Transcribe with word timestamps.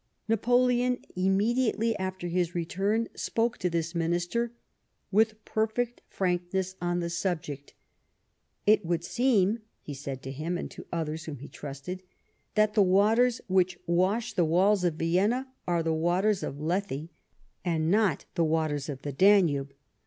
Napoleon, 0.27 0.97
immediately 1.15 1.95
after 1.99 2.27
his 2.27 2.55
return, 2.55 3.07
spoke 3.15 3.59
to 3.59 3.69
this 3.69 3.93
Minister 3.93 4.51
with 5.11 5.45
perfect 5.45 6.01
frankness 6.07 6.75
on 6.81 7.01
the 7.01 7.09
subject." 7.11 7.75
It 8.73 8.83
would 8.83 9.03
seem," 9.03 9.59
he 9.79 9.93
said 9.93 10.23
to 10.23 10.31
him 10.31 10.57
and 10.57 10.71
to 10.71 10.87
others 10.91 11.25
whom 11.25 11.37
he 11.37 11.47
trusted," 11.47 12.01
that 12.55 12.73
the 12.73 12.81
waters 12.81 13.41
which 13.45 13.77
wash 13.85 14.33
the 14.33 14.43
walls 14.43 14.83
of 14.83 14.95
Vienna 14.95 15.49
are 15.67 15.83
the 15.83 15.93
waters 15.93 16.41
of 16.41 16.59
Lethe 16.59 17.09
and 17.63 17.91
not 17.91 18.25
the 18.33 18.43
waters 18.43 18.89
of 18.89 19.03
the 19.03 19.11
Danube. 19.13 19.71